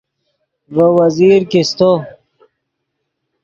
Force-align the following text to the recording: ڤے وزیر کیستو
ڤے 0.73 0.85
وزیر 0.97 1.41
کیستو 1.51 1.91